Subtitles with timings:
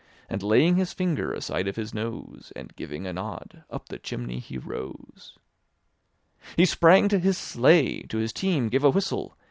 [0.27, 2.51] And laying his finger aside of his nose.
[2.55, 5.37] And giving a nod, up the chimney he rose;
[6.57, 9.37] He sprang to his sleigh, to his team gave a whistle.